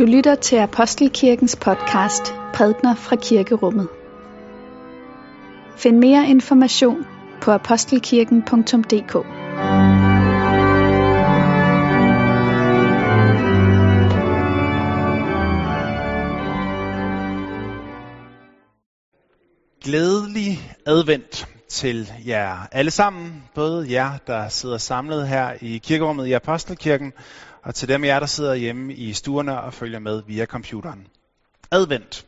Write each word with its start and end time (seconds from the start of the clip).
Du 0.00 0.04
lytter 0.04 0.34
til 0.34 0.56
Apostelkirkens 0.56 1.56
podcast 1.56 2.34
Prædner 2.54 2.94
fra 2.94 3.16
Kirkerummet. 3.16 3.88
Find 5.76 5.98
mere 5.98 6.28
information 6.28 7.06
på 7.42 7.50
apostelkirken.dk. 7.50 9.12
Glædelig 19.84 20.76
advent 20.86 21.48
til 21.70 22.12
jer 22.26 22.66
alle 22.72 22.90
sammen, 22.90 23.44
både 23.54 23.92
jer, 23.92 24.18
der 24.26 24.48
sidder 24.48 24.78
samlet 24.78 25.28
her 25.28 25.56
i 25.60 25.78
kirkerummet 25.78 26.26
i 26.26 26.32
Apostelkirken, 26.32 27.12
og 27.62 27.74
til 27.74 27.88
dem 27.88 28.04
af 28.04 28.08
jer, 28.08 28.20
der 28.20 28.26
sidder 28.26 28.54
hjemme 28.54 28.94
i 28.94 29.12
stuerne 29.12 29.60
og 29.60 29.74
følger 29.74 29.98
med 29.98 30.22
via 30.26 30.46
computeren. 30.46 31.06
Advent, 31.70 32.26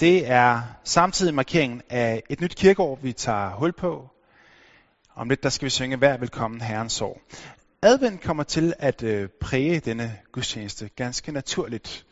det 0.00 0.30
er 0.30 0.62
samtidig 0.84 1.34
markeringen 1.34 1.82
af 1.90 2.22
et 2.30 2.40
nyt 2.40 2.56
kirkeår, 2.56 2.98
vi 3.02 3.12
tager 3.12 3.50
hul 3.50 3.72
på. 3.72 4.10
Om 5.14 5.28
lidt, 5.28 5.42
der 5.42 5.48
skal 5.48 5.64
vi 5.66 5.70
synge 5.70 5.96
hver 5.96 6.16
velkommen 6.16 6.60
Herrens 6.60 7.00
år. 7.00 7.20
Advent 7.82 8.20
kommer 8.20 8.42
til 8.42 8.74
at 8.78 9.02
øh, 9.02 9.28
præge 9.40 9.80
denne 9.80 10.16
gudstjeneste 10.32 10.90
ganske 10.96 11.32
naturligt. 11.32 12.06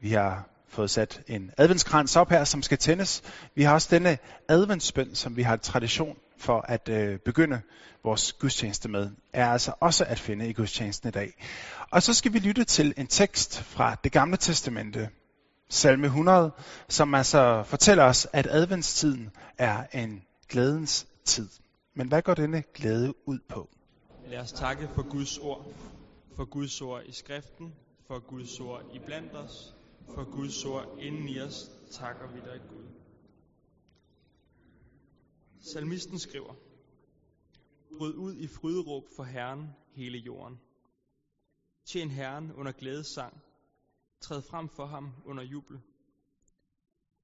Vi 0.00 0.10
har 0.10 0.48
fået 0.68 0.90
sat 0.90 1.22
en 1.26 1.50
adventskrans 1.58 2.16
op 2.16 2.30
her, 2.30 2.44
som 2.44 2.62
skal 2.62 2.78
tændes. 2.78 3.22
Vi 3.54 3.62
har 3.62 3.74
også 3.74 3.88
denne 3.90 4.18
adventsbøn, 4.48 5.14
som 5.14 5.36
vi 5.36 5.42
har 5.42 5.56
tradition 5.56 6.16
for 6.38 6.60
at 6.60 6.88
øh, 6.88 7.18
begynde 7.18 7.60
vores 8.04 8.32
gudstjeneste 8.32 8.88
med, 8.88 9.10
er 9.32 9.48
altså 9.48 9.72
også 9.80 10.04
at 10.04 10.18
finde 10.18 10.48
i 10.48 10.52
gudstjenesten 10.52 11.08
i 11.08 11.12
dag. 11.12 11.32
Og 11.90 12.02
så 12.02 12.14
skal 12.14 12.32
vi 12.32 12.38
lytte 12.38 12.64
til 12.64 12.94
en 12.96 13.06
tekst 13.06 13.62
fra 13.62 13.96
det 14.04 14.12
gamle 14.12 14.36
testamente, 14.36 15.08
salme 15.68 16.06
100, 16.06 16.50
som 16.88 17.14
altså 17.14 17.62
fortæller 17.62 18.04
os, 18.04 18.26
at 18.32 18.46
adventstiden 18.50 19.30
er 19.58 19.86
en 19.92 20.22
glædens 20.48 21.06
tid. 21.24 21.48
Men 21.94 22.08
hvad 22.08 22.22
går 22.22 22.34
denne 22.34 22.62
glæde 22.74 23.14
ud 23.28 23.38
på? 23.48 23.68
Lad 24.28 24.38
os 24.38 24.52
takke 24.52 24.88
for 24.94 25.02
Guds 25.02 25.38
ord, 25.38 25.66
for 26.36 26.44
Guds 26.44 26.80
ord 26.80 27.02
i 27.06 27.12
skriften, 27.12 27.74
for 28.06 28.18
Guds 28.18 28.60
ord 28.60 28.82
i 28.94 28.98
blandt 28.98 29.34
os, 29.34 29.75
for 30.14 30.24
Guds 30.36 30.64
ord 30.64 30.98
inden 30.98 31.28
i 31.28 31.40
os, 31.40 31.70
takker 31.90 32.26
vi 32.32 32.40
dig 32.40 32.60
Gud. 32.68 32.84
Salmisten 35.60 36.18
skriver, 36.18 36.54
Bryd 37.98 38.14
ud 38.14 38.34
i 38.34 38.46
fryderåb 38.46 39.08
for 39.16 39.22
Herren 39.22 39.70
hele 39.92 40.18
jorden. 40.18 40.60
Tjen 41.84 42.10
Herren 42.10 42.52
under 42.52 42.72
glædesang. 42.72 43.42
Træd 44.20 44.42
frem 44.42 44.68
for 44.68 44.86
ham 44.86 45.12
under 45.24 45.42
jubel. 45.42 45.80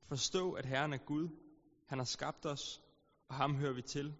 Forstå, 0.02 0.52
at 0.52 0.66
Herren 0.66 0.92
er 0.92 0.98
Gud. 0.98 1.28
Han 1.86 1.98
har 1.98 2.04
skabt 2.04 2.46
os, 2.46 2.82
og 3.28 3.34
ham 3.34 3.56
hører 3.56 3.72
vi 3.72 3.82
til. 3.82 4.14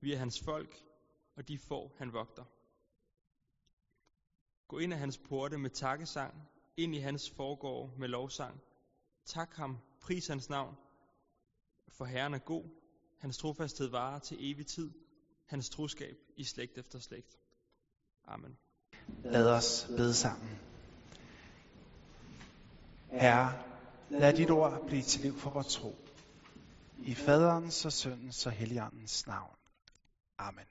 Vi 0.00 0.12
er 0.12 0.18
hans 0.18 0.40
folk, 0.40 0.84
og 1.36 1.48
de 1.48 1.58
får 1.58 1.94
han 1.98 2.12
vogter. 2.12 2.44
Gå 4.68 4.78
ind 4.78 4.92
af 4.92 4.98
hans 4.98 5.18
porte 5.18 5.58
med 5.58 5.70
takkesang, 5.70 6.48
ind 6.78 6.94
i 6.94 6.98
hans 6.98 7.30
forgård 7.30 7.90
med 7.98 8.08
lovsang. 8.08 8.60
Tak 9.24 9.54
ham, 9.54 9.78
pris 10.00 10.26
hans 10.26 10.48
navn, 10.50 10.76
for 11.88 12.04
Herren 12.04 12.34
er 12.34 12.38
god. 12.38 12.64
Hans 13.18 13.38
trofasthed 13.38 13.88
varer 13.88 14.18
til 14.18 14.36
evig 14.40 14.66
tid. 14.66 14.90
Hans 15.46 15.70
troskab 15.70 16.16
i 16.36 16.44
slægt 16.44 16.78
efter 16.78 16.98
slægt. 16.98 17.38
Amen. 18.24 18.58
Lad 19.24 19.50
os 19.50 19.86
bede 19.96 20.14
sammen. 20.14 20.58
Herre, 23.10 23.62
lad 24.10 24.36
dit 24.36 24.50
ord 24.50 24.86
blive 24.86 25.02
til 25.02 25.20
liv 25.20 25.38
for 25.38 25.50
vores 25.50 25.74
tro. 25.74 25.96
I 26.98 27.14
faderens 27.14 27.84
og 27.84 27.92
søndens 27.92 28.46
og 28.46 28.52
helligåndens 28.52 29.26
navn. 29.26 29.56
Amen. 30.38 30.64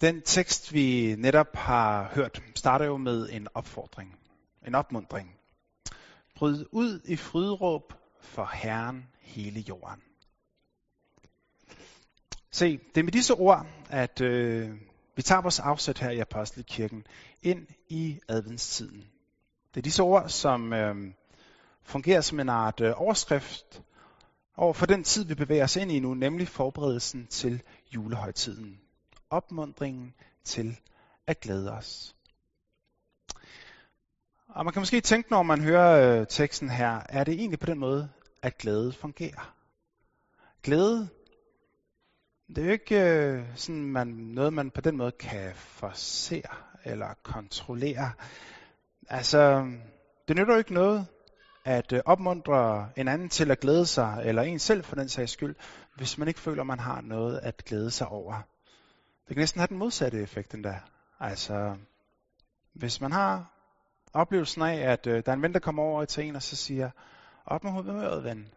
Den 0.00 0.22
tekst, 0.22 0.72
vi 0.72 1.14
netop 1.18 1.56
har 1.56 2.10
hørt, 2.14 2.42
starter 2.54 2.84
jo 2.84 2.96
med 2.96 3.28
en 3.32 3.48
opfordring, 3.54 4.18
en 4.66 4.74
opmundring. 4.74 5.36
Bryd 6.36 6.64
ud 6.72 7.00
i 7.04 7.16
fryderåb 7.16 7.92
for 8.20 8.50
Herren 8.52 9.06
hele 9.20 9.60
jorden. 9.60 10.02
Se, 12.50 12.78
det 12.94 13.00
er 13.00 13.04
med 13.04 13.12
disse 13.12 13.34
ord, 13.34 13.66
at 13.90 14.20
øh, 14.20 14.70
vi 15.16 15.22
tager 15.22 15.42
vores 15.42 15.60
afsæt 15.60 15.98
her 15.98 16.10
i 16.10 16.18
Apostelkirken 16.18 17.06
ind 17.42 17.66
i 17.88 18.20
adventstiden. 18.28 19.04
Det 19.74 19.80
er 19.80 19.82
disse 19.82 20.02
ord, 20.02 20.28
som 20.28 20.72
øh, 20.72 21.12
fungerer 21.82 22.20
som 22.20 22.40
en 22.40 22.48
art 22.48 22.80
øh, 22.80 22.92
overskrift 22.96 23.82
over 24.56 24.72
for 24.72 24.86
den 24.86 25.04
tid, 25.04 25.24
vi 25.24 25.34
bevæger 25.34 25.64
os 25.64 25.76
ind 25.76 25.92
i 25.92 26.00
nu, 26.00 26.14
nemlig 26.14 26.48
forberedelsen 26.48 27.26
til 27.26 27.62
julehøjtiden. 27.94 28.80
Opmundringen 29.30 30.14
til 30.44 30.80
at 31.26 31.40
glæde 31.40 31.72
os. 31.72 32.16
Og 34.48 34.64
man 34.64 34.72
kan 34.72 34.80
måske 34.80 35.00
tænke, 35.00 35.30
når 35.30 35.42
man 35.42 35.60
hører 35.60 36.20
øh, 36.20 36.26
teksten 36.26 36.70
her, 36.70 37.00
er 37.08 37.24
det 37.24 37.34
egentlig 37.34 37.58
på 37.58 37.66
den 37.66 37.78
måde, 37.78 38.08
at 38.42 38.58
glæde 38.58 38.92
fungerer? 38.92 39.54
Glæde, 40.62 41.08
det 42.48 42.58
er 42.58 42.64
jo 42.64 42.72
ikke 42.72 43.00
øh, 43.00 43.44
sådan 43.54 43.84
man, 43.84 44.06
noget, 44.06 44.52
man 44.52 44.70
på 44.70 44.80
den 44.80 44.96
måde 44.96 45.12
kan 45.12 45.52
forsere 45.54 46.54
eller 46.84 47.14
kontrollere. 47.22 48.12
Altså, 49.08 49.72
det 50.28 50.36
nytter 50.36 50.52
jo 50.54 50.58
ikke 50.58 50.74
noget 50.74 51.06
at 51.64 51.92
øh, 51.92 52.00
opmuntre 52.04 52.90
en 52.96 53.08
anden 53.08 53.28
til 53.28 53.50
at 53.50 53.60
glæde 53.60 53.86
sig, 53.86 54.22
eller 54.24 54.42
en 54.42 54.58
selv 54.58 54.84
for 54.84 54.96
den 54.96 55.08
sags 55.08 55.32
skyld, 55.32 55.54
hvis 55.96 56.18
man 56.18 56.28
ikke 56.28 56.40
føler, 56.40 56.62
man 56.62 56.78
har 56.78 57.00
noget 57.00 57.38
at 57.38 57.64
glæde 57.64 57.90
sig 57.90 58.08
over. 58.08 58.42
Det 59.30 59.34
kan 59.34 59.42
næsten 59.42 59.60
have 59.60 59.68
den 59.68 59.78
modsatte 59.78 60.22
effekt 60.22 60.54
endda. 60.54 60.80
Altså, 61.20 61.76
hvis 62.72 63.00
man 63.00 63.12
har 63.12 63.52
oplevelsen 64.12 64.62
af, 64.62 64.76
at 64.92 65.06
øh, 65.06 65.22
der 65.26 65.32
er 65.32 65.36
en 65.36 65.42
ven, 65.42 65.52
der 65.52 65.58
kommer 65.58 65.82
over 65.82 66.04
til 66.04 66.24
en 66.24 66.36
og 66.36 66.42
så 66.42 66.56
siger, 66.56 66.90
op 67.46 67.64
med 67.64 67.72
humøret, 67.72 68.24
ven. 68.24 68.48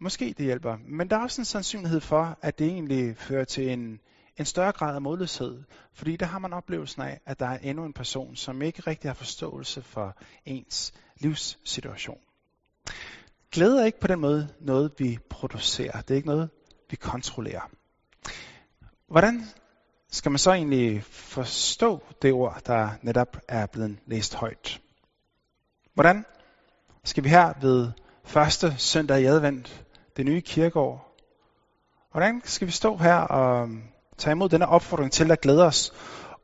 Måske 0.00 0.34
det 0.38 0.44
hjælper, 0.44 0.76
men 0.76 1.10
der 1.10 1.16
er 1.16 1.22
også 1.22 1.40
en 1.40 1.44
sandsynlighed 1.44 2.00
for, 2.00 2.38
at 2.42 2.58
det 2.58 2.66
egentlig 2.66 3.16
fører 3.16 3.44
til 3.44 3.68
en, 3.68 4.00
en 4.36 4.44
større 4.44 4.72
grad 4.72 4.94
af 4.94 5.02
modløshed, 5.02 5.62
fordi 5.92 6.16
der 6.16 6.26
har 6.26 6.38
man 6.38 6.52
oplevelsen 6.52 7.02
af, 7.02 7.20
at 7.26 7.40
der 7.40 7.46
er 7.46 7.58
endnu 7.58 7.84
en 7.84 7.92
person, 7.92 8.36
som 8.36 8.62
ikke 8.62 8.80
rigtig 8.80 9.08
har 9.08 9.14
forståelse 9.14 9.82
for 9.82 10.16
ens 10.44 10.92
livssituation. 11.16 12.20
Glæde 13.52 13.80
er 13.80 13.86
ikke 13.86 14.00
på 14.00 14.06
den 14.06 14.20
måde 14.20 14.54
noget, 14.60 14.92
vi 14.98 15.18
producerer. 15.30 16.00
Det 16.00 16.10
er 16.10 16.16
ikke 16.16 16.28
noget, 16.28 16.50
vi 16.90 16.96
kontrollerer. 16.96 17.70
Hvordan 19.08 19.44
skal 20.10 20.30
man 20.30 20.38
så 20.38 20.52
egentlig 20.52 21.04
forstå 21.04 22.02
det 22.22 22.32
ord, 22.32 22.62
der 22.66 22.90
netop 23.02 23.36
er 23.48 23.66
blevet 23.66 23.98
læst 24.06 24.34
højt? 24.34 24.80
Hvordan 25.94 26.24
skal 27.04 27.24
vi 27.24 27.28
her 27.28 27.52
ved 27.60 27.90
første 28.24 28.74
søndag 28.78 29.20
i 29.20 29.24
advent, 29.24 29.84
det 30.16 30.26
nye 30.26 30.40
kirkeår, 30.40 31.16
hvordan 32.12 32.42
skal 32.44 32.66
vi 32.66 32.72
stå 32.72 32.96
her 32.96 33.14
og 33.14 33.68
tage 34.18 34.32
imod 34.32 34.48
denne 34.48 34.68
opfordring 34.68 35.12
til 35.12 35.30
at 35.30 35.40
glæde 35.40 35.64
os 35.66 35.92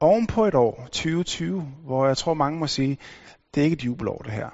oven 0.01 0.27
på 0.27 0.45
et 0.45 0.55
år, 0.55 0.83
2020, 0.83 1.63
hvor 1.63 2.07
jeg 2.07 2.17
tror 2.17 2.35
mange 2.35 2.59
må 2.59 2.67
sige, 2.67 2.99
det 3.55 3.61
er 3.61 3.65
ikke 3.65 3.75
et 3.75 3.85
jubelår 3.85 4.19
det 4.19 4.33
her. 4.33 4.51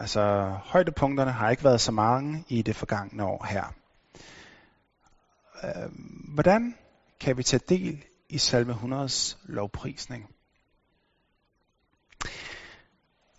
Altså 0.00 0.54
højdepunkterne 0.64 1.32
har 1.32 1.50
ikke 1.50 1.64
været 1.64 1.80
så 1.80 1.92
mange 1.92 2.44
i 2.48 2.62
det 2.62 2.76
forgangne 2.76 3.24
år 3.24 3.46
her. 3.48 3.64
Øhm, 5.64 6.30
hvordan 6.34 6.74
kan 7.20 7.36
vi 7.36 7.42
tage 7.42 7.60
del 7.68 8.04
i 8.28 8.38
salme 8.38 8.72
100's 8.72 9.36
lovprisning? 9.44 10.26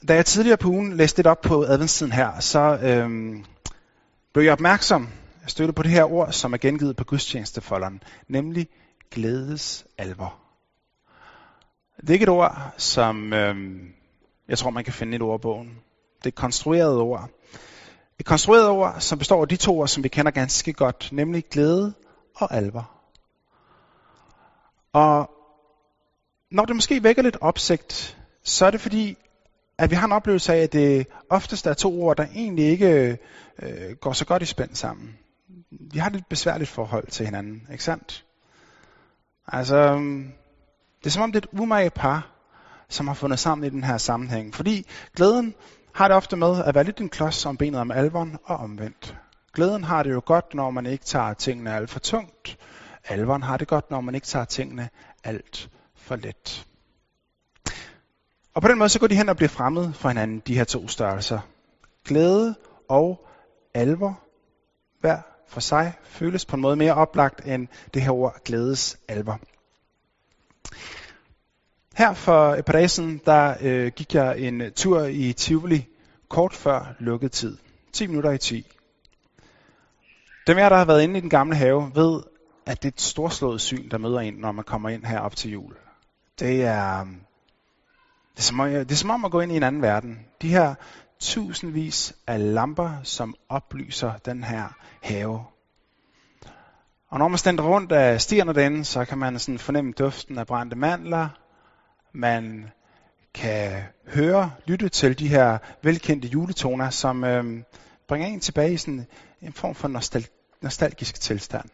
Da 0.07 0.15
jeg 0.15 0.25
tidligere 0.25 0.57
på 0.57 0.67
ugen 0.67 0.97
læste 0.97 1.17
lidt 1.17 1.27
op 1.27 1.41
på 1.41 1.63
adventstiden 1.63 2.11
her, 2.13 2.39
så 2.39 2.79
øhm, 2.83 3.45
blev 4.33 4.43
jeg 4.43 4.53
opmærksom, 4.53 5.09
jeg 5.41 5.49
støtte 5.49 5.73
på 5.73 5.83
det 5.83 5.91
her 5.91 6.03
ord, 6.03 6.31
som 6.31 6.53
er 6.53 6.57
gengivet 6.57 6.95
på 6.95 7.03
gudstjenestefolderen, 7.03 8.03
nemlig 8.27 8.67
glædes 9.11 9.85
alvor. 9.97 10.39
Det 12.01 12.09
er 12.09 12.13
ikke 12.13 12.23
et 12.23 12.29
ord, 12.29 12.73
som 12.77 13.33
øhm, 13.33 13.93
jeg 14.47 14.57
tror, 14.57 14.69
man 14.69 14.83
kan 14.83 14.93
finde 14.93 15.17
i 15.17 15.21
ordbogen. 15.21 15.67
Det 16.17 16.25
er 16.25 16.27
et 16.27 16.35
konstrueret 16.35 16.99
ord. 16.99 17.29
Et 18.19 18.25
konstrueret 18.25 18.69
ord, 18.69 18.95
som 18.99 19.19
består 19.19 19.41
af 19.41 19.47
de 19.47 19.55
to 19.55 19.79
ord, 19.79 19.87
som 19.87 20.03
vi 20.03 20.09
kender 20.09 20.31
ganske 20.31 20.73
godt, 20.73 21.09
nemlig 21.11 21.43
glæde 21.51 21.93
og 22.35 22.53
alvor. 22.53 22.94
Og 24.95 25.29
når 26.51 26.65
det 26.65 26.75
måske 26.75 27.03
vækker 27.03 27.21
lidt 27.21 27.37
opsigt, 27.41 28.17
så 28.43 28.65
er 28.65 28.71
det 28.71 28.81
fordi, 28.81 29.17
at 29.77 29.91
vi 29.91 29.95
har 29.95 30.05
en 30.05 30.11
oplevelse 30.11 30.53
af, 30.53 30.57
at 30.57 30.73
det 30.73 31.07
oftest 31.29 31.67
er 31.67 31.73
to 31.73 32.01
ord, 32.01 32.17
der 32.17 32.25
egentlig 32.35 32.65
ikke 32.65 33.17
øh, 33.61 33.95
går 34.01 34.13
så 34.13 34.25
godt 34.25 34.41
i 34.41 34.45
spænd 34.45 34.75
sammen. 34.75 35.17
Vi 35.91 35.99
har 35.99 36.07
et 36.07 36.13
lidt 36.13 36.29
besværligt 36.29 36.69
forhold 36.69 37.07
til 37.07 37.25
hinanden, 37.25 37.67
ikke 37.71 37.83
sandt? 37.83 38.25
Altså, 39.47 39.75
øhm, 39.75 40.31
Det 40.99 41.05
er 41.05 41.09
som 41.09 41.23
om 41.23 41.31
det 41.31 41.43
er 41.43 41.47
et 41.47 41.59
umage 41.59 41.89
par, 41.89 42.29
som 42.89 43.07
har 43.07 43.15
fundet 43.15 43.39
sammen 43.39 43.67
i 43.67 43.69
den 43.69 43.83
her 43.83 43.97
sammenhæng. 43.97 44.55
Fordi 44.55 44.87
glæden 45.15 45.53
har 45.93 46.07
det 46.07 46.17
ofte 46.17 46.35
med 46.35 46.63
at 46.63 46.75
være 46.75 46.83
lidt 46.83 47.01
en 47.01 47.09
klods 47.09 47.45
om 47.45 47.57
benet 47.57 47.79
om 47.79 47.91
alvoren 47.91 48.37
og 48.43 48.57
omvendt. 48.57 49.15
Glæden 49.53 49.83
har 49.83 50.03
det 50.03 50.11
jo 50.11 50.21
godt, 50.25 50.53
når 50.53 50.69
man 50.69 50.85
ikke 50.85 51.05
tager 51.05 51.33
tingene 51.33 51.75
alt 51.75 51.89
for 51.89 51.99
tungt. 51.99 52.57
Alvoren 53.07 53.43
har 53.43 53.57
det 53.57 53.67
godt, 53.67 53.91
når 53.91 54.01
man 54.01 54.15
ikke 54.15 54.27
tager 54.27 54.45
tingene 54.45 54.89
alt 55.23 55.69
for 55.95 56.15
let. 56.15 56.65
Og 58.53 58.61
på 58.61 58.67
den 58.67 58.77
måde 58.77 58.89
så 58.89 58.99
går 58.99 59.07
de 59.07 59.15
hen 59.15 59.29
og 59.29 59.35
bliver 59.35 59.49
fremmed 59.49 59.93
for 59.93 60.09
hinanden, 60.09 60.39
de 60.47 60.55
her 60.55 60.63
to 60.63 60.87
størrelser. 60.87 61.39
Glæde 62.05 62.55
og 62.89 63.27
alvor, 63.73 64.19
hver 64.99 65.21
for 65.47 65.59
sig, 65.59 65.93
føles 66.03 66.45
på 66.45 66.55
en 66.55 66.61
måde 66.61 66.75
mere 66.75 66.93
oplagt 66.93 67.45
end 67.45 67.67
det 67.93 68.01
her 68.01 68.11
ord 68.11 68.43
glædes 68.45 68.97
alvor. 69.07 69.39
Her 71.97 72.13
for 72.13 72.55
et 72.55 72.65
par 72.65 72.73
dage 72.73 72.87
siden, 72.87 73.21
der 73.25 73.55
øh, 73.61 73.91
gik 73.95 74.15
jeg 74.15 74.39
en 74.39 74.73
tur 74.75 75.03
i 75.03 75.33
Tivoli 75.33 75.87
kort 76.29 76.53
før 76.53 76.95
lukket 76.99 77.31
tid. 77.31 77.57
10 77.93 78.07
minutter 78.07 78.31
i 78.31 78.37
10. 78.37 78.71
Dem 80.47 80.57
jer, 80.57 80.69
der 80.69 80.77
har 80.77 80.85
været 80.85 81.03
inde 81.03 81.17
i 81.17 81.21
den 81.21 81.29
gamle 81.29 81.55
have, 81.55 81.91
ved, 81.95 82.21
at 82.65 82.83
det 82.83 82.89
er 82.89 82.93
et 82.93 83.01
storslået 83.01 83.61
syn, 83.61 83.89
der 83.89 83.97
møder 83.97 84.19
en, 84.19 84.33
når 84.33 84.51
man 84.51 84.63
kommer 84.63 84.89
ind 84.89 85.05
her 85.05 85.19
op 85.19 85.35
til 85.35 85.51
jul. 85.51 85.75
Det 86.39 86.63
er, 86.63 86.99
øhm, 87.01 87.21
det 88.33 88.39
er, 88.39 88.43
som, 88.43 88.57
det 88.57 88.91
er 88.91 88.95
som 88.95 89.09
om 89.09 89.25
at 89.25 89.31
gå 89.31 89.39
ind 89.39 89.51
i 89.51 89.57
en 89.57 89.63
anden 89.63 89.81
verden. 89.81 90.19
De 90.41 90.49
her 90.49 90.75
tusindvis 91.19 92.15
af 92.27 92.53
lamper, 92.53 92.91
som 93.03 93.35
oplyser 93.49 94.13
den 94.17 94.43
her 94.43 94.67
have. 95.01 95.45
Og 97.09 97.19
når 97.19 97.27
man 97.27 97.37
stender 97.37 97.63
rundt 97.63 97.91
af 97.91 98.21
stierne 98.21 98.53
derinde, 98.53 98.85
så 98.85 99.05
kan 99.05 99.17
man 99.17 99.39
sådan 99.39 99.59
fornemme 99.59 99.91
duften 99.91 100.37
af 100.37 100.47
brændte 100.47 100.75
mandler. 100.75 101.29
Man 102.13 102.71
kan 103.33 103.83
høre, 104.07 104.51
lytte 104.65 104.89
til 104.89 105.19
de 105.19 105.27
her 105.27 105.57
velkendte 105.81 106.27
juletoner, 106.27 106.89
som 106.89 107.23
øh, 107.23 107.63
bringer 108.07 108.27
en 108.27 108.39
tilbage 108.39 108.73
i 108.73 108.77
sådan 108.77 109.07
en 109.41 109.53
form 109.53 109.75
for 109.75 109.87
nostal- 109.87 110.57
nostalgisk 110.61 111.21
tilstand. 111.21 111.69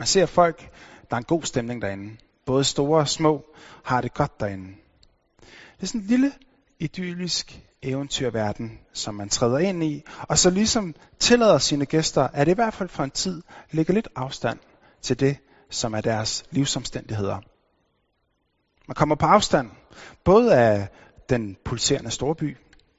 Man 0.00 0.06
ser 0.06 0.26
folk, 0.26 0.70
der 1.10 1.16
er 1.16 1.18
en 1.18 1.24
god 1.24 1.42
stemning 1.42 1.82
derinde. 1.82 2.16
Både 2.46 2.64
store 2.64 3.00
og 3.00 3.08
små 3.08 3.44
har 3.84 4.00
det 4.00 4.14
godt 4.14 4.40
derinde. 4.40 4.68
Det 5.76 5.82
er 5.82 5.86
sådan 5.86 6.00
en 6.00 6.06
lille, 6.06 6.32
idyllisk 6.78 7.60
eventyrverden, 7.82 8.78
som 8.92 9.14
man 9.14 9.28
træder 9.28 9.58
ind 9.58 9.84
i, 9.84 10.02
og 10.28 10.38
så 10.38 10.50
ligesom 10.50 10.94
tillader 11.18 11.58
sine 11.58 11.86
gæster, 11.86 12.28
at 12.28 12.46
det 12.46 12.52
i 12.52 12.54
hvert 12.54 12.74
fald 12.74 12.88
for 12.88 13.04
en 13.04 13.10
tid 13.10 13.42
ligger 13.70 13.94
lidt 13.94 14.08
afstand 14.16 14.58
til 15.02 15.20
det, 15.20 15.36
som 15.70 15.94
er 15.94 16.00
deres 16.00 16.44
livsomstændigheder. 16.50 17.38
Man 18.88 18.94
kommer 18.94 19.14
på 19.14 19.26
afstand, 19.26 19.70
både 20.24 20.54
af 20.54 20.88
den 21.28 21.56
pulserende 21.64 22.10
storby. 22.10 22.56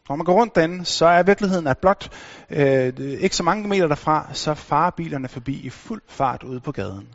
Når 0.09 0.15
man 0.15 0.25
går 0.25 0.33
rundt 0.33 0.55
derinde, 0.55 0.85
så 0.85 1.05
er 1.05 1.23
virkeligheden, 1.23 1.67
at 1.67 1.77
blot 1.77 2.09
øh, 2.49 2.93
ikke 2.97 3.35
så 3.35 3.43
mange 3.43 3.67
meter 3.67 3.87
derfra, 3.87 4.33
så 4.33 4.53
farer 4.53 4.91
bilerne 4.91 5.27
forbi 5.27 5.59
i 5.59 5.69
fuld 5.69 6.01
fart 6.07 6.43
ude 6.43 6.59
på 6.59 6.71
gaden. 6.71 7.07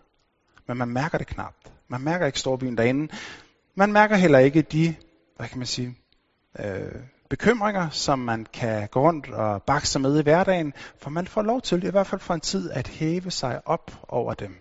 Men 0.69 0.77
man 0.77 0.89
mærker 0.89 1.19
det 1.19 1.27
knapt. 1.27 1.73
Man 1.89 2.01
mærker 2.01 2.27
ikke 2.27 2.39
storbyen 2.39 2.77
derinde. 2.77 3.13
Man 3.75 3.93
mærker 3.93 4.17
heller 4.17 4.39
ikke 4.39 4.63
de, 4.63 4.95
hvad 5.37 5.49
kan 5.49 5.59
man 5.59 5.67
sige, 5.67 5.97
øh, 6.59 6.93
bekymringer, 7.29 7.91
som 7.91 8.19
man 8.19 8.47
kan 8.53 8.89
gå 8.89 9.01
rundt 9.01 9.31
og 9.31 9.63
bakse 9.63 9.93
sig 9.93 10.01
med 10.01 10.19
i 10.19 10.23
hverdagen, 10.23 10.73
for 10.99 11.11
man 11.11 11.27
får 11.27 11.43
lov 11.43 11.61
til, 11.63 11.85
i 11.85 11.91
hvert 11.91 12.07
fald 12.07 12.21
for 12.21 12.35
en 12.35 12.41
tid, 12.41 12.71
at 12.71 12.89
hæve 12.89 13.31
sig 13.31 13.61
op 13.65 13.91
over 14.09 14.35
dem. 14.35 14.57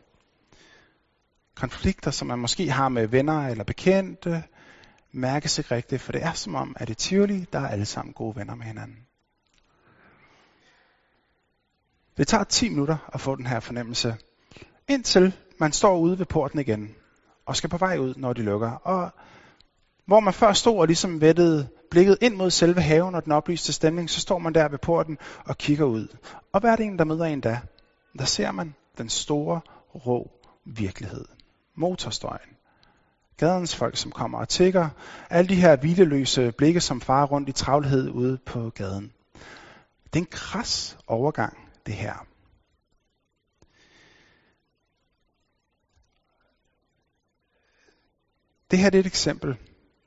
Konflikter, 1.55 2.11
som 2.11 2.27
man 2.27 2.39
måske 2.39 2.71
har 2.71 2.89
med 2.89 3.07
venner 3.07 3.47
eller 3.47 3.63
bekendte, 3.63 4.43
mærkes 5.15 5.57
ikke 5.57 5.75
rigtigt, 5.75 6.01
for 6.01 6.11
det 6.11 6.23
er 6.23 6.33
som 6.33 6.55
om, 6.55 6.75
at 6.79 6.89
i 6.89 6.93
Tivoli, 6.93 7.45
der 7.53 7.59
er 7.59 7.67
alle 7.67 7.85
sammen 7.85 8.13
gode 8.13 8.35
venner 8.35 8.55
med 8.55 8.65
hinanden. 8.65 8.97
Det 12.17 12.27
tager 12.27 12.43
10 12.43 12.69
minutter 12.69 12.97
at 13.13 13.21
få 13.21 13.35
den 13.35 13.47
her 13.47 13.59
fornemmelse, 13.59 14.15
indtil 14.87 15.33
man 15.59 15.71
står 15.71 15.97
ude 15.97 16.19
ved 16.19 16.25
porten 16.25 16.59
igen, 16.59 16.95
og 17.45 17.55
skal 17.55 17.69
på 17.69 17.77
vej 17.77 17.97
ud, 17.97 18.13
når 18.17 18.33
de 18.33 18.41
lukker. 18.41 18.71
Og 18.71 19.09
hvor 20.05 20.19
man 20.19 20.33
før 20.33 20.53
stod 20.53 20.79
og 20.79 20.87
ligesom 20.87 21.21
vettede 21.21 21.67
blikket 21.91 22.17
ind 22.21 22.35
mod 22.35 22.51
selve 22.51 22.81
haven 22.81 23.15
og 23.15 23.23
den 23.23 23.31
oplyste 23.31 23.73
stemning, 23.73 24.09
så 24.09 24.19
står 24.19 24.39
man 24.39 24.53
der 24.53 24.67
ved 24.67 24.79
porten 24.79 25.17
og 25.45 25.57
kigger 25.57 25.85
ud. 25.85 26.07
Og 26.51 26.59
hvad 26.59 26.71
er 26.71 26.75
det 26.75 26.85
en, 26.85 26.99
der 26.99 27.05
møder 27.05 27.25
en 27.25 27.41
da? 27.41 27.61
Der 28.19 28.25
ser 28.25 28.51
man 28.51 28.75
den 28.97 29.09
store, 29.09 29.59
rå 29.95 30.31
virkelighed. 30.65 31.25
Motorstøjen. 31.75 32.54
Gadens 33.37 33.75
folk, 33.75 33.97
som 33.97 34.11
kommer 34.11 34.37
og 34.37 34.49
tigger. 34.49 34.89
Alle 35.29 35.49
de 35.49 35.55
her 35.55 35.75
hvileløse 35.75 36.51
blikke, 36.51 36.81
som 36.81 37.01
farer 37.01 37.25
rundt 37.25 37.49
i 37.49 37.51
travlhed 37.51 38.09
ude 38.09 38.37
på 38.45 38.69
gaden. 38.69 39.11
Det 40.05 40.15
er 40.15 40.23
en 40.23 40.31
kras 40.31 40.97
overgang, 41.07 41.57
det 41.85 41.93
her. 41.93 42.25
Det 48.71 48.79
her 48.79 48.89
det 48.89 48.97
er 48.97 49.03
et 49.03 49.05
eksempel. 49.05 49.57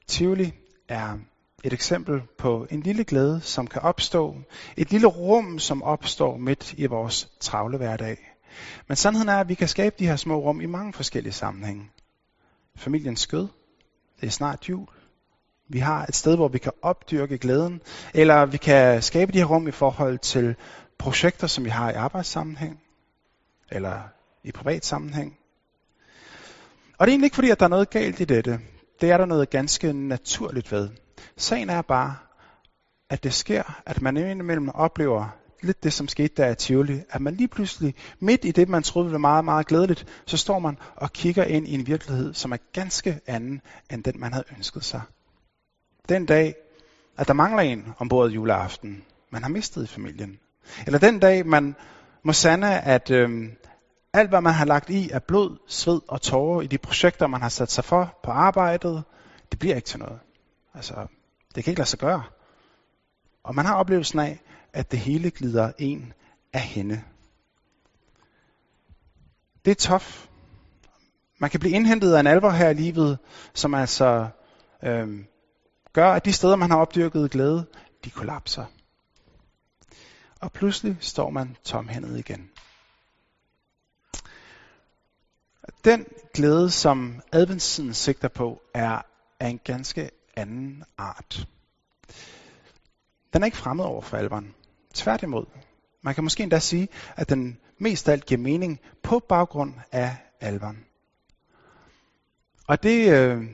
Tivoli 0.06 0.54
er 0.88 1.18
et 1.64 1.72
eksempel 1.72 2.22
på 2.38 2.66
en 2.70 2.80
lille 2.80 3.04
glæde, 3.04 3.40
som 3.40 3.66
kan 3.66 3.82
opstå. 3.82 4.36
Et 4.76 4.90
lille 4.90 5.06
rum, 5.06 5.58
som 5.58 5.82
opstår 5.82 6.36
midt 6.36 6.72
i 6.72 6.86
vores 6.86 7.28
travle 7.40 7.76
hverdag. 7.76 8.36
Men 8.88 8.96
sandheden 8.96 9.28
er, 9.28 9.40
at 9.40 9.48
vi 9.48 9.54
kan 9.54 9.68
skabe 9.68 9.96
de 9.98 10.06
her 10.06 10.16
små 10.16 10.38
rum 10.38 10.60
i 10.60 10.66
mange 10.66 10.92
forskellige 10.92 11.32
sammenhænge. 11.32 11.90
Familiens 12.78 13.20
skød. 13.20 13.48
Det 14.20 14.26
er 14.26 14.30
snart 14.30 14.68
jul. 14.68 14.86
Vi 15.68 15.78
har 15.78 16.06
et 16.06 16.14
sted, 16.14 16.36
hvor 16.36 16.48
vi 16.48 16.58
kan 16.58 16.72
opdyrke 16.82 17.38
glæden. 17.38 17.80
Eller 18.14 18.46
vi 18.46 18.56
kan 18.56 19.02
skabe 19.02 19.32
de 19.32 19.38
her 19.38 19.44
rum 19.44 19.68
i 19.68 19.70
forhold 19.70 20.18
til 20.18 20.56
projekter, 20.98 21.46
som 21.46 21.64
vi 21.64 21.70
har 21.70 21.90
i 21.90 21.94
arbejdssammenhæng. 21.94 22.82
Eller 23.70 24.00
i 24.44 24.52
privat 24.52 24.84
sammenhæng. 24.84 25.38
Og 26.98 27.06
det 27.06 27.10
er 27.10 27.14
egentlig 27.14 27.26
ikke 27.26 27.34
fordi, 27.34 27.50
at 27.50 27.60
der 27.60 27.66
er 27.66 27.70
noget 27.70 27.90
galt 27.90 28.20
i 28.20 28.24
dette. 28.24 28.60
Det 29.00 29.10
er 29.10 29.16
der 29.16 29.26
noget 29.26 29.50
ganske 29.50 29.92
naturligt 29.92 30.72
ved. 30.72 30.88
Sagen 31.36 31.70
er 31.70 31.82
bare, 31.82 32.16
at 33.10 33.24
det 33.24 33.32
sker, 33.32 33.82
at 33.86 34.02
man 34.02 34.16
indimellem 34.16 34.68
oplever 34.68 35.28
lidt 35.62 35.84
det, 35.84 35.92
som 35.92 36.08
skete 36.08 36.42
der 36.42 36.50
i 36.50 36.54
Tivoli, 36.54 37.02
at 37.10 37.20
man 37.20 37.34
lige 37.34 37.48
pludselig, 37.48 37.94
midt 38.20 38.44
i 38.44 38.50
det, 38.50 38.68
man 38.68 38.82
troede 38.82 39.12
var 39.12 39.18
meget, 39.18 39.44
meget 39.44 39.66
glædeligt, 39.66 40.06
så 40.26 40.36
står 40.36 40.58
man 40.58 40.78
og 40.96 41.12
kigger 41.12 41.44
ind 41.44 41.68
i 41.68 41.74
en 41.74 41.86
virkelighed, 41.86 42.34
som 42.34 42.52
er 42.52 42.56
ganske 42.72 43.20
anden, 43.26 43.60
end 43.90 44.04
den, 44.04 44.20
man 44.20 44.32
havde 44.32 44.44
ønsket 44.56 44.84
sig. 44.84 45.02
Den 46.08 46.26
dag, 46.26 46.54
at 47.16 47.28
der 47.28 47.34
mangler 47.34 47.62
en 47.62 47.94
ombord 47.98 48.30
juleaften, 48.30 49.04
man 49.30 49.42
har 49.42 49.50
mistet 49.50 49.84
i 49.84 49.86
familien. 49.86 50.38
Eller 50.86 50.98
den 50.98 51.18
dag, 51.18 51.46
man 51.46 51.74
må 52.22 52.32
sande, 52.32 52.80
at 52.80 53.10
øhm, 53.10 53.52
alt, 54.12 54.28
hvad 54.28 54.40
man 54.40 54.52
har 54.52 54.64
lagt 54.64 54.90
i 54.90 55.10
af 55.10 55.22
blod, 55.22 55.56
sved 55.66 56.00
og 56.08 56.22
tårer 56.22 56.62
i 56.62 56.66
de 56.66 56.78
projekter, 56.78 57.26
man 57.26 57.42
har 57.42 57.48
sat 57.48 57.70
sig 57.70 57.84
for 57.84 58.18
på 58.22 58.30
arbejdet, 58.30 59.02
det 59.50 59.58
bliver 59.58 59.76
ikke 59.76 59.86
til 59.86 59.98
noget. 59.98 60.18
Altså, 60.74 60.94
det 61.54 61.64
kan 61.64 61.70
ikke 61.70 61.80
lade 61.80 61.88
sig 61.88 61.98
gøre. 61.98 62.22
Og 63.44 63.54
man 63.54 63.66
har 63.66 63.74
oplevelsen 63.74 64.18
af, 64.18 64.40
at 64.78 64.90
det 64.90 64.98
hele 64.98 65.30
glider 65.30 65.72
en 65.78 66.12
af 66.52 66.60
hende. 66.60 67.02
Det 69.64 69.70
er 69.70 69.74
tof. 69.74 70.28
Man 71.38 71.50
kan 71.50 71.60
blive 71.60 71.74
indhentet 71.74 72.14
af 72.14 72.20
en 72.20 72.26
alvor 72.26 72.50
her 72.50 72.70
i 72.70 72.74
livet, 72.74 73.18
som 73.54 73.74
altså 73.74 74.28
øhm, 74.82 75.26
gør, 75.92 76.12
at 76.12 76.24
de 76.24 76.32
steder, 76.32 76.56
man 76.56 76.70
har 76.70 76.78
opdyrket 76.78 77.30
glæde, 77.30 77.66
de 78.04 78.10
kollapser. 78.10 78.64
Og 80.40 80.52
pludselig 80.52 80.96
står 81.00 81.30
man 81.30 81.56
tomhændet 81.64 82.18
igen. 82.18 82.50
Den 85.84 86.06
glæde, 86.34 86.70
som 86.70 87.22
adventstiden 87.32 87.94
sigter 87.94 88.28
på, 88.28 88.62
er 88.74 89.02
af 89.40 89.48
en 89.48 89.60
ganske 89.64 90.10
anden 90.36 90.84
art. 90.98 91.48
Den 93.32 93.42
er 93.42 93.46
ikke 93.46 93.56
fremmed 93.56 93.84
over 93.84 94.02
for 94.02 94.16
alveren. 94.16 94.54
Tværtimod. 94.98 95.46
Man 96.02 96.14
kan 96.14 96.24
måske 96.24 96.42
endda 96.42 96.58
sige, 96.58 96.88
at 97.16 97.28
den 97.28 97.58
mest 97.78 98.08
af 98.08 98.12
alt 98.12 98.26
giver 98.26 98.40
mening 98.40 98.80
på 99.02 99.18
baggrund 99.28 99.74
af 99.92 100.16
alveren. 100.40 100.84
Og 102.68 102.82
det 102.82 103.12
øh, 103.12 103.44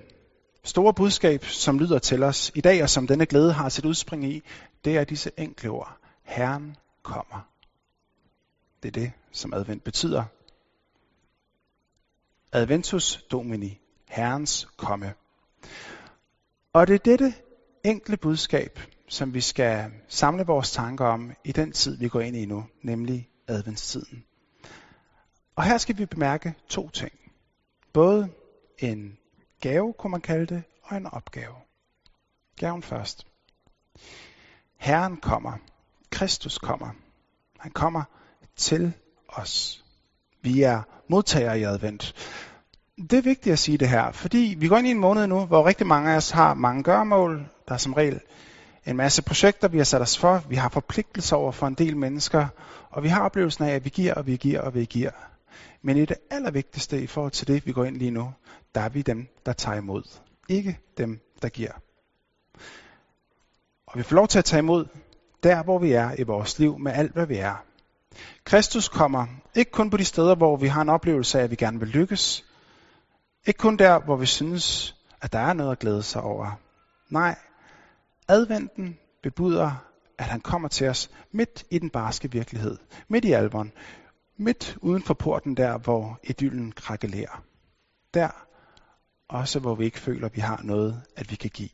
store 0.65 0.95
budskab, 0.95 1.45
som 1.45 1.79
lyder 1.79 1.99
til 1.99 2.23
os 2.23 2.53
i 2.55 2.61
dag, 2.61 2.83
og 2.83 2.91
som 2.91 3.07
denne 3.07 3.27
glæde 3.27 3.53
har 3.53 3.69
sit 3.69 3.85
udspring 3.85 4.25
i, 4.25 4.43
det 4.85 4.97
er 4.97 5.05
disse 5.05 5.31
enkle 5.37 5.71
ord. 5.71 5.99
Herren 6.23 6.77
kommer. 7.03 7.49
Det 8.83 8.89
er 8.89 9.01
det, 9.01 9.13
som 9.33 9.55
advent 9.55 9.85
betyder. 9.85 10.25
Adventus 12.53 13.25
Domini, 13.31 13.81
Herrens 14.09 14.69
komme. 14.77 15.15
Og 16.73 16.87
det 16.87 16.95
er 16.95 16.99
dette 16.99 17.35
enkle 17.85 18.17
budskab, 18.17 18.79
som 19.09 19.35
vi 19.35 19.41
skal 19.41 19.91
samle 20.09 20.47
vores 20.47 20.73
tanker 20.73 21.05
om 21.05 21.33
i 21.45 21.53
den 21.53 21.73
tid, 21.73 21.97
vi 21.97 22.09
går 22.09 22.21
ind 22.21 22.37
i 22.37 22.47
nu, 22.47 22.65
nemlig 22.83 23.29
adventstiden. 23.49 24.25
Og 25.57 25.65
her 25.65 25.79
skal 25.79 25.99
vi 25.99 26.07
bemærke 26.07 26.55
to 26.69 26.91
ting. 26.91 27.13
Både 27.93 28.29
en 28.79 29.19
gave, 29.61 29.93
kunne 29.93 30.11
man 30.11 30.21
kalde 30.21 30.55
det, 30.55 30.63
og 30.83 30.97
en 30.97 31.07
opgave. 31.07 31.55
Gaven 32.57 32.83
først. 32.83 33.27
Herren 34.77 35.17
kommer. 35.17 35.53
Kristus 36.11 36.59
kommer. 36.59 36.91
Han 37.59 37.71
kommer 37.71 38.03
til 38.57 38.93
os. 39.29 39.85
Vi 40.43 40.63
er 40.63 40.83
modtagere 41.09 41.61
i 41.61 41.63
advent. 41.63 42.15
Det 42.97 43.13
er 43.13 43.23
vigtigt 43.23 43.53
at 43.53 43.59
sige 43.59 43.79
det 43.79 43.89
her, 43.89 44.13
fordi 44.13 44.55
vi 44.59 44.69
går 44.69 44.77
ind 44.79 44.87
i 44.87 44.91
en 44.91 44.99
måned 44.99 45.27
nu, 45.27 45.47
hvor 45.47 45.67
rigtig 45.67 45.87
mange 45.87 46.13
af 46.13 46.17
os 46.17 46.31
har 46.31 46.55
mange 46.55 46.83
gørmål. 46.83 47.49
Der 47.69 47.75
er 47.75 47.79
som 47.79 47.93
regel 47.93 48.21
en 48.87 48.97
masse 48.97 49.23
projekter, 49.23 49.69
vi 49.69 49.76
har 49.76 49.85
sat 49.85 50.03
os 50.03 50.19
for. 50.19 50.43
Vi 50.49 50.57
har 50.57 50.69
forpligtelser 50.69 51.37
over 51.37 51.53
for 51.53 51.67
en 51.67 51.75
del 51.75 51.97
mennesker, 51.97 52.47
og 52.91 53.03
vi 53.03 53.09
har 53.09 53.25
oplevelsen 53.25 53.64
af, 53.64 53.75
at 53.75 53.85
vi 53.85 53.91
giver, 53.91 54.14
og 54.14 54.26
vi 54.26 54.37
giver, 54.37 54.61
og 54.61 54.75
vi 54.75 54.85
giver. 54.85 55.11
Men 55.83 55.97
i 55.97 56.05
det 56.05 56.17
allervigtigste 56.31 57.03
i 57.03 57.07
forhold 57.07 57.33
til 57.33 57.49
det, 57.49 57.67
vi 57.67 57.73
går 57.73 57.85
ind 57.85 57.97
lige 57.97 58.11
nu, 58.11 58.33
der 58.75 58.81
er 58.81 58.88
vi 58.88 59.03
dem, 59.03 59.26
der 59.47 59.53
tager 59.53 59.79
imod. 59.79 60.03
Ikke 60.49 60.79
dem, 60.99 61.21
der 61.43 61.49
giver. 61.49 61.73
Og 63.87 63.99
vi 63.99 64.03
får 64.03 64.14
lov 64.17 64.29
til 64.29 64.38
at 64.38 64.45
tage 64.45 64.59
imod 64.59 64.87
der, 65.43 65.62
hvor 65.62 65.79
vi 65.79 65.93
er 65.93 66.11
i 66.19 66.23
vores 66.23 66.59
liv, 66.59 66.79
med 66.79 66.93
alt, 66.93 67.12
hvad 67.12 67.26
vi 67.26 67.37
er. 67.37 67.64
Kristus 68.45 68.88
kommer 68.88 69.26
ikke 69.55 69.71
kun 69.71 69.91
på 69.91 69.97
de 69.97 70.05
steder, 70.05 70.35
hvor 70.35 70.57
vi 70.57 70.67
har 70.67 70.83
en 70.83 70.88
oplevelse 70.88 71.38
af, 71.38 71.43
at 71.43 71.50
vi 71.50 71.57
gerne 71.57 71.79
vil 71.79 71.88
lykkes. 71.88 72.45
Ikke 73.47 73.59
kun 73.59 73.76
der, 73.76 73.99
hvor 73.99 74.17
vi 74.17 74.26
synes, 74.26 74.97
at 75.21 75.33
der 75.33 75.38
er 75.38 75.53
noget 75.53 75.73
at 75.73 75.79
glæde 75.79 76.03
sig 76.03 76.23
over. 76.23 76.61
Nej, 77.11 77.37
adventen 78.28 78.99
bebuder, 79.23 79.85
at 80.19 80.25
han 80.25 80.40
kommer 80.40 80.69
til 80.69 80.88
os 80.88 81.11
midt 81.33 81.64
i 81.71 81.78
den 81.78 81.90
barske 81.90 82.33
virkelighed. 82.33 82.78
Midt 83.09 83.25
i 83.25 83.33
alvoren. 83.33 83.73
Midt 84.37 84.76
uden 84.81 85.02
for 85.02 85.14
porten 85.14 85.57
der, 85.57 85.78
hvor 85.78 86.21
idyllen 86.23 86.73
krakelerer. 86.73 87.45
Der 88.14 88.31
også, 89.28 89.59
hvor 89.59 89.75
vi 89.75 89.85
ikke 89.85 89.99
føler, 89.99 90.26
at 90.26 90.37
vi 90.37 90.40
har 90.40 90.61
noget, 90.62 91.02
at 91.16 91.31
vi 91.31 91.37
kan 91.37 91.50
give. 91.50 91.69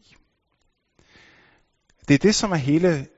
Det 2.09 2.14
er 2.14 2.19
det, 2.19 2.35
som 2.35 2.52
er 2.52 2.57
hele 2.57 3.09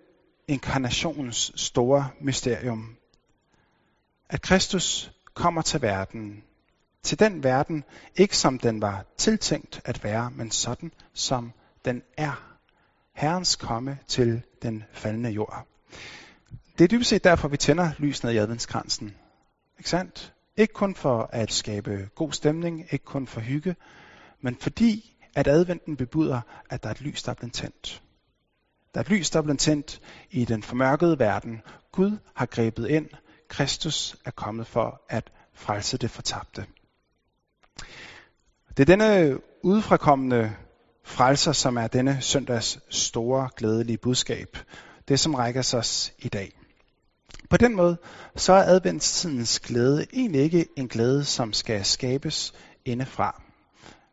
inkarnationens 0.48 1.52
store 1.56 2.10
mysterium. 2.20 2.96
At 4.28 4.42
Kristus 4.42 5.12
kommer 5.34 5.62
til 5.62 5.82
verden. 5.82 6.44
Til 7.02 7.18
den 7.18 7.44
verden, 7.44 7.84
ikke 8.16 8.36
som 8.36 8.58
den 8.58 8.80
var 8.80 9.04
tiltænkt 9.16 9.80
at 9.84 10.04
være, 10.04 10.30
men 10.30 10.50
sådan 10.50 10.92
som 11.12 11.52
den 11.84 12.02
er. 12.16 12.51
Herrens 13.14 13.56
komme 13.56 13.98
til 14.08 14.42
den 14.62 14.84
faldende 14.92 15.30
jord. 15.30 15.66
Det 16.78 16.84
er 16.84 16.88
dybest 16.88 17.10
set 17.10 17.24
derfor, 17.24 17.48
vi 17.48 17.56
tænder 17.56 17.90
lysene 17.98 18.34
i 18.34 18.36
adventskransen. 18.36 19.14
Ikke 19.78 19.90
sandt? 19.90 20.32
Ikke 20.56 20.74
kun 20.74 20.94
for 20.94 21.28
at 21.32 21.52
skabe 21.52 22.08
god 22.14 22.32
stemning, 22.32 22.86
ikke 22.90 23.04
kun 23.04 23.26
for 23.26 23.40
hygge, 23.40 23.76
men 24.40 24.56
fordi 24.60 25.16
at 25.34 25.48
adventen 25.48 25.96
bebuder, 25.96 26.40
at 26.70 26.82
der 26.82 26.88
er 26.88 26.94
et 26.94 27.00
lys, 27.00 27.22
der 27.22 27.30
er 27.30 27.34
blevet 27.34 27.52
tændt. 27.52 28.02
Der 28.94 29.00
er 29.00 29.04
et 29.04 29.10
lys, 29.10 29.30
der 29.30 29.38
er 29.38 29.42
blevet 29.42 29.58
tændt 29.60 30.00
i 30.30 30.44
den 30.44 30.62
formørkede 30.62 31.18
verden. 31.18 31.62
Gud 31.92 32.18
har 32.34 32.46
grebet 32.46 32.88
ind. 32.88 33.08
Kristus 33.48 34.16
er 34.24 34.30
kommet 34.30 34.66
for 34.66 35.02
at 35.08 35.30
frelse 35.54 35.98
det 35.98 36.10
fortabte. 36.10 36.66
Det 38.76 38.80
er 38.90 38.96
denne 38.96 39.38
udefrakommende 39.62 40.56
frelser, 41.04 41.52
som 41.52 41.76
er 41.76 41.86
denne 41.86 42.20
søndags 42.20 42.78
store, 42.88 43.48
glædelige 43.56 43.98
budskab. 43.98 44.58
Det, 45.08 45.20
som 45.20 45.34
rækker 45.34 45.74
os 45.78 46.12
i 46.18 46.28
dag. 46.28 46.52
På 47.50 47.56
den 47.56 47.76
måde, 47.76 47.96
så 48.36 48.52
er 48.52 48.62
adventstidens 48.62 49.60
glæde 49.60 50.06
egentlig 50.12 50.40
ikke 50.40 50.66
en 50.76 50.88
glæde, 50.88 51.24
som 51.24 51.52
skal 51.52 51.84
skabes 51.84 52.52
indefra. 52.84 53.42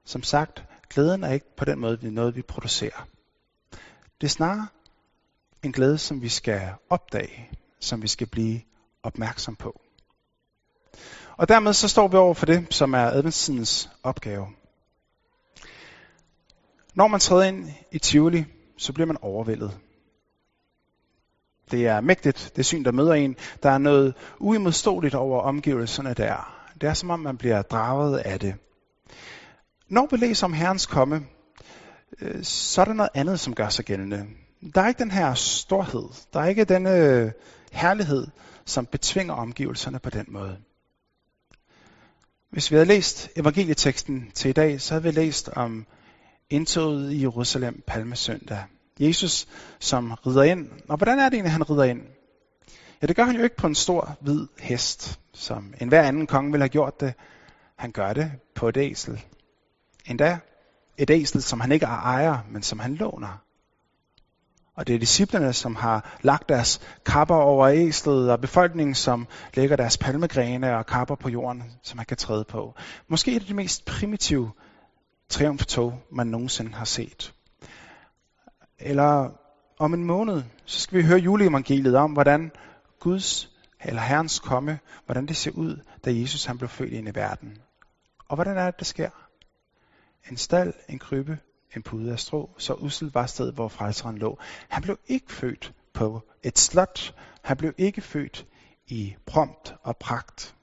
Som 0.06 0.24
sagt, 0.24 0.64
glæden 0.90 1.24
er 1.24 1.32
ikke 1.32 1.56
på 1.58 1.66
den 1.66 1.80
måde 1.80 2.12
noget, 2.12 2.36
vi 2.36 2.42
producerer. 2.42 3.08
Det 4.22 4.28
er 4.28 4.32
snarere 4.32 4.68
en 5.64 5.72
glæde, 5.72 5.98
som 5.98 6.22
vi 6.22 6.30
skal 6.30 6.70
opdage, 6.90 7.50
som 7.80 8.02
vi 8.02 8.08
skal 8.08 8.28
blive 8.28 8.62
opmærksom 9.04 9.56
på. 9.56 9.82
Og 11.38 11.48
dermed 11.48 11.74
så 11.74 11.88
står 11.88 12.08
vi 12.08 12.18
over 12.18 12.34
for 12.34 12.46
det, 12.46 12.74
som 12.74 12.94
er 12.94 13.06
adventstidens 13.06 13.90
opgave. 14.04 14.48
Når 16.94 17.08
man 17.08 17.20
træder 17.20 17.44
ind 17.44 17.70
i 17.92 18.00
Tivoli, 18.00 18.46
så 18.78 18.94
bliver 18.94 19.08
man 19.08 19.18
overvældet. 19.22 19.78
Det 21.72 21.88
er 21.88 22.02
mægtigt, 22.02 22.52
det 22.56 22.66
syn, 22.66 22.84
der 22.84 22.92
møder 22.92 23.14
en. 23.14 23.36
Der 23.64 23.70
er 23.70 23.78
noget 23.78 24.14
uimodståeligt 24.40 25.16
over 25.16 25.42
omgivelserne 25.42 26.14
der. 26.14 26.56
Det 26.82 26.90
er 26.90 26.94
som 26.94 27.10
om, 27.10 27.20
man 27.20 27.38
bliver 27.38 27.62
draget 27.62 28.18
af 28.18 28.40
det. 28.40 28.56
Når 29.90 30.08
vi 30.12 30.18
læser 30.18 30.46
om 30.46 30.54
Herrens 30.54 30.86
komme, 30.86 31.26
øh, 32.22 32.44
så 32.44 32.82
er 32.82 32.86
der 32.86 32.94
noget 32.94 33.10
andet, 33.14 33.40
som 33.40 33.56
gør 33.56 33.70
sig 33.70 33.86
gældende. 33.86 34.26
Der 34.76 34.82
er 34.82 34.88
ikke 34.88 35.00
den 35.04 35.12
her 35.12 35.34
storhed. 35.34 36.10
Der 36.34 36.40
er 36.40 36.46
ikke 36.46 36.64
denne 36.64 36.96
øh, 36.96 37.32
herlighed, 37.72 38.28
som 38.66 38.86
betvinger 38.86 39.34
omgivelserne 39.34 40.00
på 40.00 40.10
den 40.10 40.26
måde. 40.28 40.58
Hvis 42.52 42.72
vi 42.72 42.76
havde 42.76 42.88
læst 42.88 43.30
evangelieteksten 43.36 44.32
til 44.34 44.50
i 44.50 44.54
dag, 44.54 44.82
så 44.82 44.94
havde 44.94 45.04
vi 45.04 45.12
læst 45.12 45.50
om 45.50 45.86
indtoget 46.50 47.12
i 47.12 47.22
Jerusalem 47.22 47.84
palmesøndag. 47.88 48.64
Jesus, 49.00 49.48
som 49.80 50.12
rider 50.12 50.44
ind. 50.44 50.70
Og 50.90 50.98
hvordan 50.98 51.20
er 51.20 51.30
det 51.30 51.34
egentlig, 51.34 51.52
han 51.52 51.70
rider 51.70 51.84
ind? 51.84 52.02
Ja, 53.02 53.08
det 53.08 53.16
gør 53.16 53.24
han 53.24 53.36
jo 53.36 53.44
ikke 53.44 53.56
på 53.56 53.68
en 53.68 53.76
stor, 53.76 54.18
hvid 54.22 54.48
hest, 54.60 55.20
som 55.34 55.74
enhver 55.82 56.02
anden 56.02 56.28
konge 56.28 56.52
ville 56.52 56.64
have 56.64 56.70
gjort 56.70 57.00
det. 57.02 57.14
Han 57.76 57.92
gør 57.92 58.14
det 58.14 58.32
på 58.56 58.70
et 58.70 58.78
æsel. 58.78 59.24
Endda 60.06 60.40
et 60.98 61.10
æsel, 61.10 61.42
som 61.42 61.60
han 61.60 61.72
ikke 61.72 61.86
ejer, 61.86 62.38
men 62.52 62.64
som 62.64 62.80
han 62.80 62.96
låner. 62.96 63.42
Og 64.76 64.88
det 64.88 64.96
er 64.96 65.00
disciplerne, 65.00 65.54
som 65.54 65.76
har 65.76 66.18
lagt 66.22 66.50
deres 66.50 66.82
kapper 67.06 67.36
over 67.36 67.68
æslet, 67.68 68.32
og 68.32 68.42
befolkningen, 68.42 68.96
som 68.96 69.28
lægger 69.54 69.76
deres 69.76 69.98
palmegrene 69.98 70.78
og 70.78 70.86
kapper 70.86 71.16
på 71.16 71.30
jorden, 71.30 71.64
som 71.84 71.98
man 71.98 72.06
kan 72.06 72.18
træde 72.18 72.44
på. 72.44 72.76
Måske 73.08 73.36
er 73.36 73.40
det 73.40 73.48
det 73.48 73.56
mest 73.56 73.86
primitive 73.86 74.52
triumftog, 75.30 76.04
man 76.12 76.28
nogensinde 76.28 76.74
har 76.74 76.86
set. 76.86 77.34
Eller 78.80 79.30
om 79.80 79.94
en 79.94 80.04
måned, 80.04 80.44
så 80.66 80.80
skal 80.80 80.98
vi 80.98 81.04
høre 81.04 81.20
juleevangeliet 81.20 81.96
om, 81.96 82.12
hvordan 82.12 82.52
Guds 83.00 83.50
eller 83.82 84.02
Herrens 84.02 84.40
komme, 84.40 84.80
hvordan 85.06 85.26
det 85.26 85.38
ser 85.38 85.52
ud, 85.52 85.80
da 86.06 86.14
Jesus 86.14 86.46
han 86.46 86.58
blev 86.58 86.70
født 86.70 86.94
ind 86.94 87.08
i 87.08 87.16
verden. 87.16 87.58
Og 88.28 88.36
hvordan 88.36 88.58
er 88.58 88.66
det, 88.66 88.80
det 88.80 88.88
sker? 88.88 89.10
En 90.30 90.38
stald, 90.38 90.74
en 90.90 91.00
krybbe, 91.00 91.40
en 91.76 91.84
pude 91.84 92.12
af 92.12 92.20
strå, 92.20 92.50
så 92.58 92.74
usel 92.74 93.12
var 93.14 93.26
stedet, 93.26 93.54
hvor 93.54 93.68
frelseren 93.68 94.18
lå. 94.18 94.40
Han 94.70 94.82
blev 94.82 95.00
ikke 95.08 95.34
født 95.34 95.74
på 95.94 96.22
et 96.44 96.60
slot. 96.60 97.16
Han 97.44 97.58
blev 97.58 97.74
ikke 97.78 98.02
født 98.02 98.46
i 98.88 99.16
prompt 99.26 99.76
og 99.84 99.98
pragt. 99.98 100.56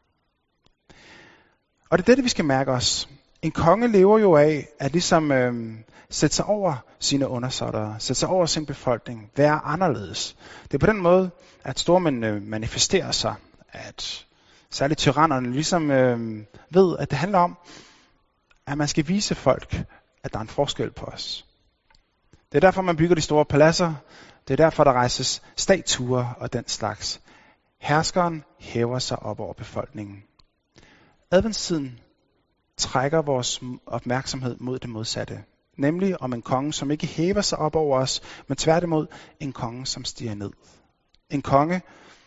Og 1.91 1.99
det 1.99 2.09
er 2.09 2.15
det, 2.15 2.25
vi 2.25 2.29
skal 2.29 2.45
mærke 2.45 2.73
os. 2.73 3.09
En 3.47 3.53
konge 3.53 3.89
lever 3.89 4.19
jo 4.19 4.37
af 4.37 4.69
at 4.79 4.93
ligesom 4.93 5.33
øh, 5.33 5.75
sætte 6.11 6.37
sig 6.37 6.45
over 6.45 6.77
sine 6.99 7.29
undersåtter, 7.29 7.99
sætte 7.99 8.21
sig 8.21 8.29
over 8.29 8.47
sin 8.47 8.67
befolkning, 8.67 9.31
være 9.37 9.61
anderledes. 9.65 10.37
Det 10.63 10.75
er 10.75 10.79
på 10.79 10.87
den 10.87 11.01
måde, 11.01 11.31
at 11.65 11.79
stormændene 11.79 12.41
manifesterer 12.41 13.11
sig, 13.11 13.35
at 13.69 14.27
særligt 14.71 14.99
tyrannerne 14.99 15.53
ligesom 15.53 15.91
øh, 15.91 16.45
ved, 16.71 16.97
at 16.99 17.11
det 17.11 17.19
handler 17.19 17.39
om, 17.39 17.57
at 18.67 18.79
man 18.79 18.89
skal 18.89 19.09
vise 19.09 19.35
folk, 19.35 19.83
at 20.25 20.33
der 20.33 20.39
er 20.39 20.43
en 20.43 20.49
forskel 20.49 20.91
på 20.91 21.05
os. 21.07 21.47
Det 22.53 22.59
er 22.59 22.61
derfor, 22.61 22.83
man 22.83 22.97
bygger 22.97 23.15
de 23.15 23.21
store 23.21 23.45
paladser. 23.45 23.95
Det 24.49 24.61
er 24.61 24.65
derfor, 24.65 24.85
der 24.85 24.93
rejses 24.93 25.43
statuer 25.57 26.37
og 26.39 26.53
den 26.53 26.69
slags. 26.69 27.21
Herskeren 27.81 28.45
hæver 28.59 28.99
sig 28.99 29.19
op 29.19 29.41
over 29.41 29.53
befolkningen. 29.53 30.23
Adventstiden 31.31 32.01
trækker 32.77 33.23
vores 33.23 33.61
opmærksomhed 33.87 34.57
mod 34.61 34.79
det 34.79 34.91
modsatte. 34.91 35.45
Nemlig 35.77 36.23
om 36.23 36.33
en 36.33 36.43
konge, 36.43 36.73
som 36.73 36.91
ikke 36.91 37.07
hæver 37.07 37.41
sig 37.41 37.59
op 37.59 37.77
over 37.77 37.99
os, 37.99 38.23
men 38.49 38.57
tværtimod 38.57 39.07
en 39.41 39.53
konge, 39.53 39.87
som 39.87 40.05
stiger 40.05 40.35
ned. 40.35 40.51
En 41.31 41.43
konge, 41.43 41.83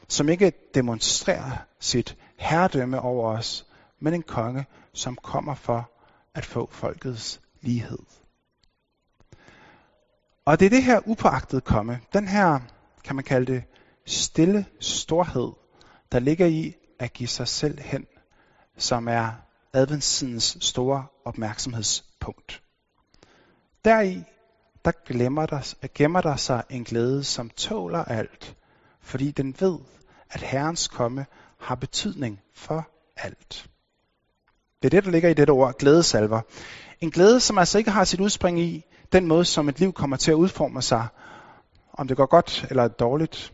som 0.07 0.29
ikke 0.29 0.53
demonstrerer 0.75 1.51
sit 1.79 2.17
herredømme 2.37 3.01
over 3.01 3.37
os, 3.37 3.65
men 3.99 4.13
en 4.13 4.23
konge, 4.23 4.65
som 4.93 5.15
kommer 5.15 5.55
for 5.55 5.91
at 6.35 6.45
få 6.45 6.69
folkets 6.71 7.41
lighed. 7.61 7.99
Og 10.45 10.59
det 10.59 10.65
er 10.65 10.69
det 10.69 10.83
her 10.83 11.07
upåagtede 11.07 11.61
komme, 11.61 11.99
den 12.13 12.27
her, 12.27 12.59
kan 13.03 13.15
man 13.15 13.23
kalde 13.23 13.53
det, 13.53 13.63
stille 14.05 14.65
storhed, 14.79 15.51
der 16.11 16.19
ligger 16.19 16.45
i 16.45 16.75
at 16.99 17.13
give 17.13 17.29
sig 17.29 17.47
selv 17.47 17.79
hen, 17.79 18.05
som 18.77 19.07
er 19.07 19.31
adventstidens 19.73 20.57
store 20.61 21.05
opmærksomhedspunkt. 21.25 22.61
Deri, 23.85 24.23
der 24.85 24.91
glemmer 25.05 25.45
der, 25.45 25.73
gemmer 25.95 26.21
der 26.21 26.35
sig 26.35 26.63
en 26.69 26.83
glæde, 26.83 27.23
som 27.23 27.49
tåler 27.49 28.03
alt, 28.03 28.55
fordi 29.01 29.31
den 29.31 29.55
ved, 29.59 29.77
at 30.29 30.41
Herrens 30.41 30.87
komme 30.87 31.25
har 31.59 31.75
betydning 31.75 32.41
for 32.53 32.87
alt. 33.17 33.69
Det 34.81 34.87
er 34.87 34.89
det, 34.89 35.05
der 35.05 35.11
ligger 35.11 35.29
i 35.29 35.33
dette 35.33 35.51
ord, 35.51 35.77
glædesalver. 35.77 36.41
En 37.01 37.11
glæde, 37.11 37.39
som 37.39 37.57
altså 37.57 37.77
ikke 37.77 37.91
har 37.91 38.03
sit 38.03 38.19
udspring 38.19 38.59
i 38.59 38.85
den 39.11 39.27
måde, 39.27 39.45
som 39.45 39.69
et 39.69 39.79
liv 39.79 39.93
kommer 39.93 40.17
til 40.17 40.31
at 40.31 40.35
udforme 40.35 40.81
sig, 40.81 41.07
om 41.93 42.07
det 42.07 42.17
går 42.17 42.25
godt 42.25 42.65
eller 42.69 42.87
dårligt. 42.87 43.53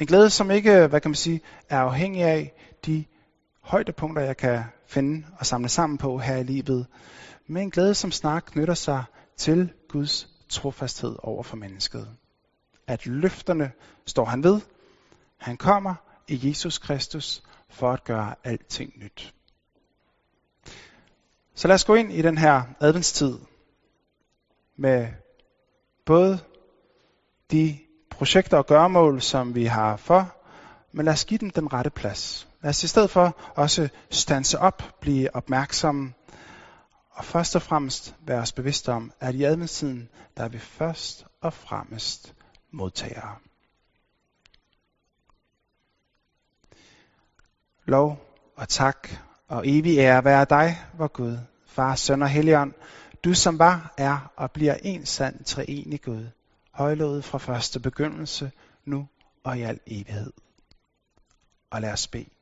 En 0.00 0.06
glæde, 0.06 0.30
som 0.30 0.50
ikke, 0.50 0.86
hvad 0.86 1.00
kan 1.00 1.10
man 1.10 1.16
sige, 1.16 1.40
er 1.68 1.78
afhængig 1.78 2.22
af 2.22 2.52
de 2.86 3.04
højdepunkter, 3.64 4.22
jeg 4.22 4.36
kan 4.36 4.64
finde 4.86 5.26
og 5.38 5.46
samle 5.46 5.68
sammen 5.68 5.98
på 5.98 6.18
her 6.18 6.36
i 6.36 6.42
livet, 6.42 6.86
med 7.46 7.62
en 7.62 7.70
glæde, 7.70 7.94
som 7.94 8.12
snart 8.12 8.44
knytter 8.44 8.74
sig 8.74 9.04
til 9.36 9.72
Guds 9.88 10.28
trofasthed 10.48 11.16
over 11.22 11.42
for 11.42 11.56
mennesket. 11.56 12.08
At 12.86 13.06
løfterne 13.06 13.72
står 14.06 14.24
han 14.24 14.44
ved. 14.44 14.60
Han 15.36 15.56
kommer 15.56 15.94
i 16.28 16.48
Jesus 16.48 16.78
Kristus 16.78 17.42
for 17.68 17.92
at 17.92 18.04
gøre 18.04 18.34
alting 18.44 18.92
nyt. 18.96 19.34
Så 21.54 21.68
lad 21.68 21.74
os 21.74 21.84
gå 21.84 21.94
ind 21.94 22.12
i 22.12 22.22
den 22.22 22.38
her 22.38 22.62
adventstid 22.80 23.38
med 24.76 25.08
både 26.06 26.38
de 27.50 27.78
projekter 28.10 28.56
og 28.56 28.66
gørmål, 28.66 29.20
som 29.20 29.54
vi 29.54 29.64
har 29.64 29.96
for, 29.96 30.36
men 30.92 31.04
lad 31.04 31.12
os 31.12 31.24
give 31.24 31.38
dem 31.38 31.50
den 31.50 31.72
rette 31.72 31.90
plads. 31.90 32.48
Lad 32.64 32.70
os 32.70 32.84
i 32.84 32.88
stedet 32.88 33.10
for 33.10 33.52
også 33.56 33.88
stanse 34.10 34.58
op, 34.58 35.00
blive 35.00 35.36
opmærksomme, 35.36 36.14
og 37.10 37.24
først 37.24 37.56
og 37.56 37.62
fremmest 37.62 38.14
være 38.26 38.40
os 38.40 38.52
bevidste 38.52 38.92
om, 38.92 39.12
at 39.20 39.34
i 39.34 39.42
adventstiden, 39.42 40.08
der 40.36 40.44
er 40.44 40.48
vi 40.48 40.58
først 40.58 41.26
og 41.40 41.52
fremmest 41.52 42.34
modtagere. 42.70 43.36
Lov 47.84 48.26
og 48.56 48.68
tak 48.68 49.08
og 49.48 49.68
evig 49.68 49.98
ære 49.98 50.24
være 50.24 50.44
dig, 50.44 50.84
vor 50.94 51.08
Gud, 51.08 51.38
Far, 51.66 51.94
Søn 51.94 52.22
og 52.22 52.28
Helligånd, 52.28 52.72
du 53.24 53.34
som 53.34 53.58
var, 53.58 53.94
er 53.98 54.32
og 54.36 54.50
bliver 54.50 54.74
en 54.74 55.06
sand 55.06 55.44
treenig 55.44 56.02
Gud, 56.02 56.26
højlovet 56.70 57.24
fra 57.24 57.38
første 57.38 57.80
begyndelse, 57.80 58.52
nu 58.84 59.08
og 59.44 59.58
i 59.58 59.62
al 59.62 59.80
evighed. 59.86 60.32
Og 61.70 61.80
lad 61.80 61.92
os 61.92 62.06
bede. 62.06 62.34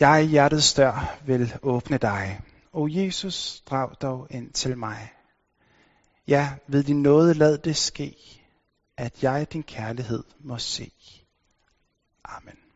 Jeg 0.00 0.24
i 0.24 0.26
hjertets 0.26 0.74
dør 0.74 1.18
vil 1.26 1.54
åbne 1.62 1.98
dig. 1.98 2.40
O 2.72 2.88
Jesus, 2.90 3.60
drag 3.60 3.94
dog 4.02 4.26
ind 4.30 4.52
til 4.52 4.78
mig. 4.78 5.12
Ja, 6.28 6.54
ved 6.66 6.82
din 6.82 7.02
nåde 7.02 7.34
lad 7.34 7.58
det 7.58 7.76
ske, 7.76 8.16
at 8.96 9.22
jeg 9.22 9.52
din 9.52 9.62
kærlighed 9.62 10.24
må 10.38 10.58
se. 10.58 10.92
Amen. 12.24 12.69